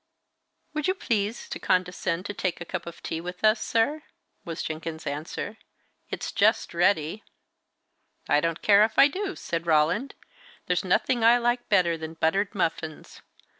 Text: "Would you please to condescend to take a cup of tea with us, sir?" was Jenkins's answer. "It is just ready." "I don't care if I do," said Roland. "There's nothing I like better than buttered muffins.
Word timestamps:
"Would 0.73 0.87
you 0.87 0.95
please 0.95 1.47
to 1.49 1.59
condescend 1.59 2.25
to 2.25 2.33
take 2.33 2.59
a 2.59 2.65
cup 2.65 2.87
of 2.87 3.03
tea 3.03 3.21
with 3.21 3.43
us, 3.45 3.61
sir?" 3.61 4.01
was 4.43 4.63
Jenkins's 4.63 5.05
answer. 5.05 5.57
"It 6.09 6.23
is 6.23 6.31
just 6.31 6.73
ready." 6.73 7.23
"I 8.27 8.39
don't 8.39 8.63
care 8.63 8.83
if 8.83 8.97
I 8.97 9.07
do," 9.07 9.35
said 9.35 9.67
Roland. 9.67 10.15
"There's 10.65 10.83
nothing 10.83 11.23
I 11.23 11.37
like 11.37 11.69
better 11.69 11.99
than 11.99 12.15
buttered 12.15 12.55
muffins. 12.55 13.21